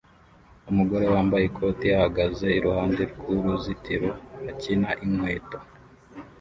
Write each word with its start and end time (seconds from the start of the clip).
Umugore 0.71 1.05
wambaye 1.13 1.43
ikoti 1.45 1.85
ahagaze 1.97 2.45
iruhande 2.57 3.01
rw'uruzitiro 3.11 4.09
akina 4.51 4.89
inkweto 5.05 5.57